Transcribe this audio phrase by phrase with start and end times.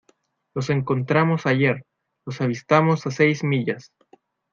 [0.55, 1.85] los encontramos ayer.
[2.25, 3.91] los avistamos a seis millas.